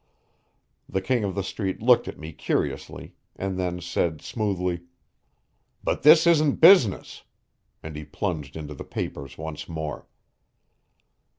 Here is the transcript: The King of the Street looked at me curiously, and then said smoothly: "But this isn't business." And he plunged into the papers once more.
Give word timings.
The 0.89 0.99
King 0.99 1.23
of 1.23 1.35
the 1.35 1.43
Street 1.43 1.79
looked 1.79 2.07
at 2.07 2.17
me 2.17 2.33
curiously, 2.33 3.13
and 3.35 3.59
then 3.59 3.79
said 3.79 4.19
smoothly: 4.19 4.81
"But 5.83 6.01
this 6.01 6.25
isn't 6.25 6.55
business." 6.55 7.21
And 7.83 7.95
he 7.95 8.03
plunged 8.03 8.57
into 8.57 8.73
the 8.73 8.83
papers 8.83 9.37
once 9.37 9.69
more. 9.69 10.07